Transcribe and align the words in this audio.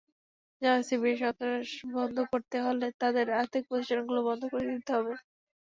জামায়াত-শিবিরের 0.61 1.19
সন্ত্রাস 1.21 1.67
বন্ধ 1.95 2.17
করতে 2.31 2.57
হলে 2.65 2.87
তাদের 3.01 3.25
আর্থিক 3.39 3.63
প্রতিষ্ঠানগুলো 3.69 4.19
বন্ধ 4.29 4.43
করে 4.51 4.65
দিতে 4.71 4.91
হবে। 4.97 5.13